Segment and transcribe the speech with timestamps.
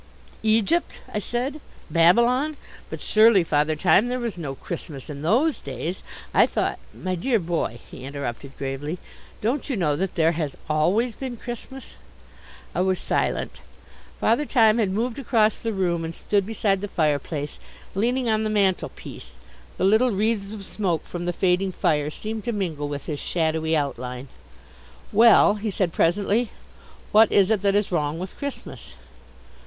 [0.41, 1.61] "Egypt?" I said.
[1.91, 2.57] "Babylon?
[2.89, 6.01] But surely, Father Time, there was no Christmas in those days.
[6.33, 8.97] I thought" "My dear boy," he interrupted gravely,
[9.41, 11.93] "don't you know that there has always been Christmas?"
[12.73, 13.59] I was silent.
[14.19, 17.59] Father Time had moved across the room and stood beside the fireplace,
[17.93, 19.35] leaning on the mantelpiece.
[19.77, 23.77] The little wreaths of smoke from the fading fire seemed to mingle with his shadowy
[23.77, 24.29] outline.
[25.11, 26.49] "Well," he said presently,
[27.11, 28.95] "what is it that is wrong with Christmas?"